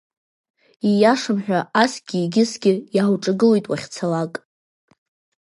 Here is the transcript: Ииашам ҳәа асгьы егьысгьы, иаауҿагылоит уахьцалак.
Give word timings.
Ииашам 0.89 1.37
ҳәа 1.45 1.59
асгьы 1.81 2.15
егьысгьы, 2.21 2.73
иаауҿагылоит 2.95 3.65
уахьцалак. 3.67 4.33